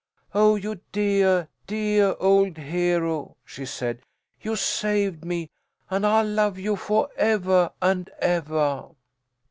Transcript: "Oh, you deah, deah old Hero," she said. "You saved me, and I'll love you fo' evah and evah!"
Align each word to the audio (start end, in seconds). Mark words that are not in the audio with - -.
"Oh, 0.33 0.55
you 0.55 0.81
deah, 0.91 1.47
deah 1.67 2.15
old 2.15 2.57
Hero," 2.57 3.37
she 3.45 3.67
said. 3.67 4.01
"You 4.41 4.55
saved 4.55 5.23
me, 5.23 5.51
and 5.91 6.07
I'll 6.07 6.25
love 6.25 6.57
you 6.57 6.75
fo' 6.75 7.09
evah 7.19 7.73
and 7.83 8.09
evah!" 8.19 8.95